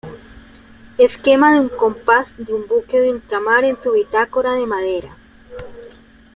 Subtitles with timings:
[0.97, 5.15] Esquema de un compás de un buque de ultramar en su bitácora de madera.